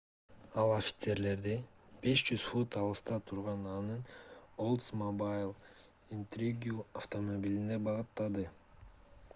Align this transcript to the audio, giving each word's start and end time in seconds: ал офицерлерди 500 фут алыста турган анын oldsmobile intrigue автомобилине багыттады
ал 0.59 0.71
офицерлерди 0.75 1.51
500 2.05 2.45
фут 2.51 2.77
алыста 2.81 3.19
турган 3.31 3.61
анын 3.73 4.01
oldsmobile 4.69 5.53
intrigue 6.19 6.75
автомобилине 7.03 7.81
багыттады 7.91 8.51